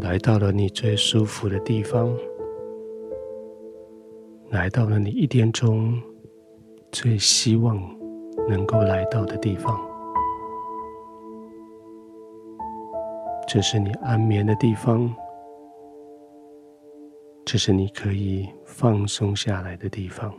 [0.00, 2.16] 来到了你最舒服的地方，
[4.50, 6.00] 来到了你一天中
[6.92, 7.76] 最希望
[8.48, 9.76] 能够来到的地方。
[13.48, 15.12] 这是你安眠的地方，
[17.44, 20.32] 这是你可以放松下来的地方。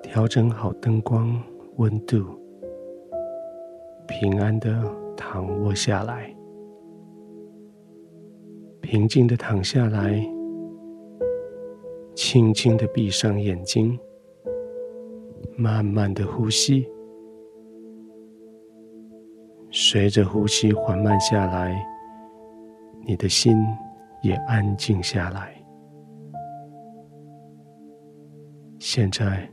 [0.00, 1.42] 调整好灯光、
[1.76, 2.24] 温度，
[4.06, 4.80] 平安的
[5.16, 6.32] 躺卧下来。
[8.92, 10.22] 平静的躺下来，
[12.14, 13.98] 轻轻的闭上眼睛，
[15.56, 16.86] 慢慢的呼吸。
[19.70, 21.74] 随着呼吸缓慢下来，
[23.06, 23.56] 你的心
[24.20, 25.54] 也安静下来。
[28.78, 29.50] 现在，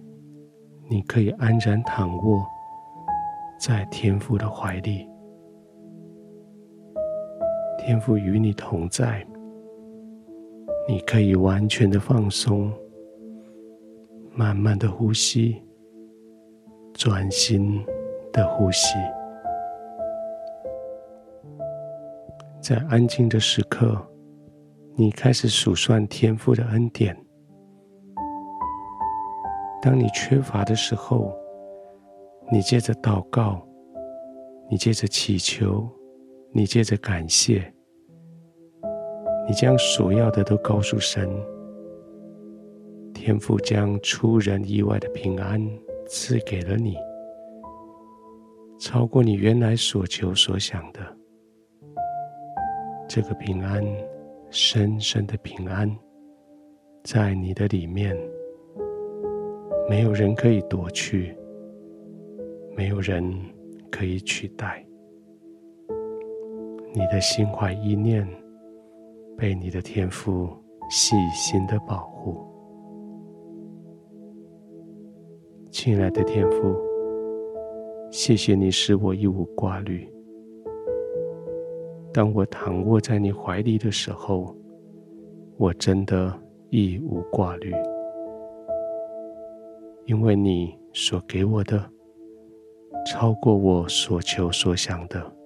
[0.90, 2.46] 你可以安然躺卧
[3.58, 5.08] 在天父的怀里。
[7.78, 9.26] 天父与你同在，
[10.90, 12.74] 你可以完全的放松，
[14.34, 15.62] 慢慢的呼吸，
[16.96, 17.86] 专心
[18.34, 18.96] 的呼吸。
[22.60, 24.04] 在安静的时刻，
[24.96, 27.16] 你开始数算天父的恩典。
[29.84, 31.32] 当你缺乏的时候，
[32.52, 33.62] 你接着祷告，
[34.72, 35.88] 你接着祈求。
[36.52, 37.72] 你接着感谢，
[39.50, 41.28] 你将所要的都告诉神，
[43.16, 45.60] 天父将出人意外的平安
[46.06, 46.96] 赐给了你，
[48.80, 51.00] 超过你原来所求所想的。
[53.08, 53.84] 这个平安，
[54.52, 55.90] 深深的平安，
[57.04, 58.16] 在你的里面，
[59.90, 61.36] 没有人可以夺去，
[62.78, 63.34] 没有人
[63.90, 64.86] 可以取代。
[66.94, 68.28] 你的心怀意念
[69.40, 70.50] 被你的天赋
[70.90, 72.46] 细心的保护，
[75.72, 76.76] 亲爱的天父，
[78.12, 80.06] 谢谢你使我一无挂虑。
[82.14, 84.54] 当我躺卧在你怀里的时候，
[85.56, 86.38] 我真的
[86.70, 87.74] 一无挂虑，
[90.06, 91.90] 因为你所给我的
[93.06, 95.39] 超过我所求所想的。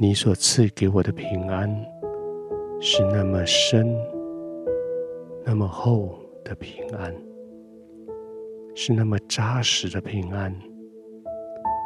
[0.00, 1.68] 你所赐给我的平安，
[2.80, 3.98] 是那么深、
[5.44, 7.12] 那么厚的平安，
[8.76, 10.54] 是那么扎实的平安，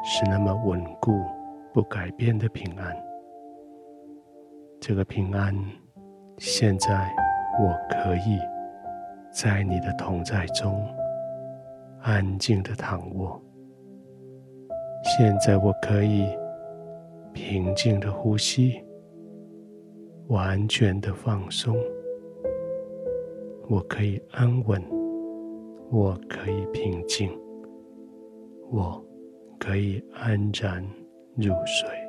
[0.04, 1.22] 是那么稳固
[1.72, 2.94] 不改变的平安。
[4.78, 5.56] 这个平安，
[6.36, 7.10] 现在
[7.62, 8.38] 我可以
[9.32, 10.86] 在你的同在中
[12.02, 13.42] 安静的躺卧。
[15.02, 16.28] 现在我可以。
[17.32, 18.82] 平静的呼吸，
[20.28, 21.76] 完全的放松。
[23.68, 24.82] 我可以安稳，
[25.90, 27.30] 我可以平静，
[28.70, 29.02] 我
[29.58, 30.82] 可以安然
[31.36, 32.01] 入睡。